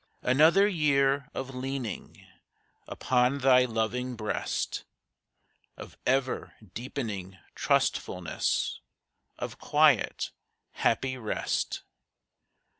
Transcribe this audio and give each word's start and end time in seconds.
Another 0.23 0.67
year 0.67 1.29
of 1.35 1.53
leaning 1.53 2.25
Upon 2.87 3.37
Thy 3.37 3.65
loving 3.65 4.15
breast, 4.15 4.83
Of 5.77 5.95
ever 6.07 6.55
deepening 6.73 7.37
trustfulness, 7.53 8.79
Of 9.37 9.59
quiet, 9.59 10.31
happy 10.71 11.17
rest. 11.19 11.83